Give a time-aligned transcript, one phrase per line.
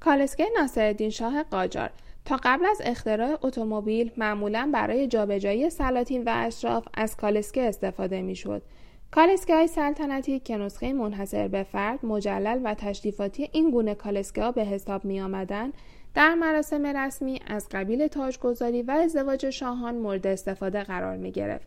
[0.00, 1.90] کالسکه ناصرالدین شاه قاجار
[2.24, 8.62] تا قبل از اختراع اتومبیل معمولا برای جابجایی سلاطین و اشراف از کالسکه استفاده می‌شد
[9.10, 14.52] کالسکه های سلطنتی که نسخه منحصر به فرد مجلل و تشریفاتی این گونه کالسکه ها
[14.52, 15.72] به حساب می آمدن
[16.14, 21.66] در مراسم رسمی از قبیل تاجگذاری و ازدواج شاهان مورد استفاده قرار می گرفت.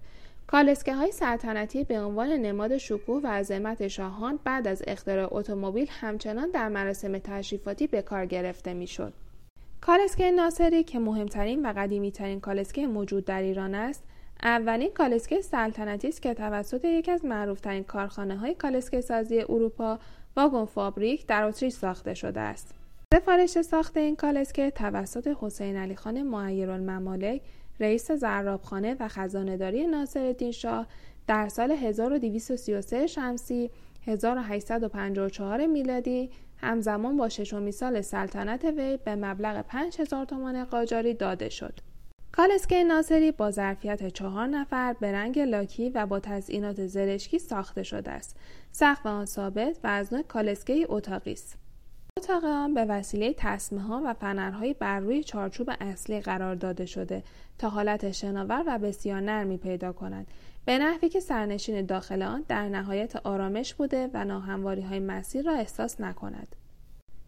[0.52, 6.50] کالسکه های سلطنتی به عنوان نماد شکوه و عظمت شاهان بعد از اختراع اتومبیل همچنان
[6.50, 9.14] در مراسم تشریفاتی به کار گرفته می‌شد.
[9.82, 14.04] کالسکه ناصری که مهمترین و قدیمیترین کالسکه موجود در ایران است
[14.43, 20.00] اولین کالسکه سلطنتی است که توسط یکی از معروفترین کارخانه های کالسکه سازی اروپا
[20.37, 22.75] واگن فابریک در اتریش ساخته شده است
[23.14, 27.42] سفارش ساخت این کالسکه توسط حسین علی خان معیرالممالک
[27.82, 30.88] رئیس زرابخانه و خزانهداری ناصرالدین شاه
[31.28, 33.72] در سال 1233 شمسی
[34.08, 41.80] 1854 میلادی همزمان با ششمین سال سلطنت وی به مبلغ 5000 تومان قاجاری داده شد.
[42.32, 48.12] کالسکه ناصری با ظرفیت چهار نفر به رنگ لاکی و با تزئینات زرشکی ساخته شده
[48.12, 48.38] است.
[48.72, 51.58] سقف آن ثابت و از نوع کالسکه اتاقی است.
[52.17, 57.23] اتاق آن به وسیله تصمه ها و فنرهای بر روی چارچوب اصلی قرار داده شده
[57.58, 60.28] تا حالت شناور و بسیار نرمی پیدا کند
[60.66, 65.54] به نحوی که سرنشین داخل آن در نهایت آرامش بوده و ناهمواری های مسیر را
[65.54, 66.56] احساس نکند.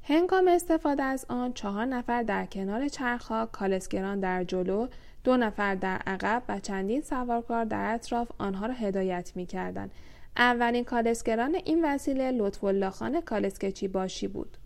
[0.04, 4.88] هنگام استفاده از آن چهار نفر در کنار چرخها کالسگران در جلو
[5.24, 9.90] دو نفر در عقب و چندین سوارکار در اطراف آنها را هدایت می کردن.
[10.38, 14.58] اولین کالسگران این وسیله لطف الله خان کالسکچی باشی بود.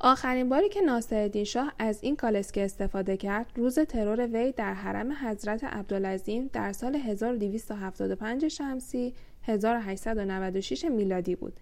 [0.00, 5.12] آخرین باری که ناصرالدین شاه از این کالسکه استفاده کرد روز ترور وی در حرم
[5.12, 11.60] حضرت عبدالعظیم در سال 1275 شمسی 1896 میلادی بود.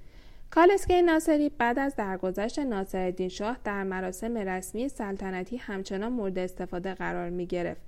[0.51, 7.31] کالسکه ناصری بعد از درگذشت ناصرالدین شاه در مراسم رسمی سلطنتی همچنان مورد استفاده قرار
[7.31, 7.81] می گرفت.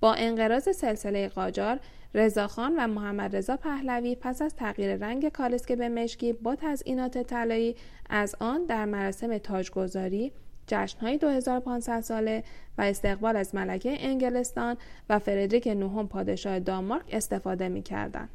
[0.00, 1.80] با انقراض سلسله قاجار
[2.14, 7.76] رضاخان و محمد رضا پهلوی پس از تغییر رنگ کالسکه به مشکی با تزئینات طلایی
[8.10, 10.32] از آن در مراسم تاجگذاری
[10.66, 12.44] جشنهای 2500 ساله
[12.78, 14.76] و استقبال از ملکه انگلستان
[15.08, 18.28] و فردریک نهم پادشاه دانمارک استفاده می کردن.